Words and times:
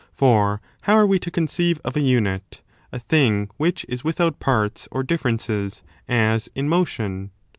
For 0.11 0.61
how 0.85 0.95
are 0.95 1.05
we 1.05 1.19
to 1.19 1.29
conceive 1.29 1.79
of 1.85 1.95
a 1.95 1.99
unit, 1.99 2.63
a 2.91 2.97
thing 2.97 3.51
which 3.57 3.85
is 3.87 4.03
without 4.03 4.39
parts 4.39 4.87
or 4.89 5.03
differences, 5.03 5.83
as 6.09 6.49
in 6.55 6.67
motion? 6.67 7.29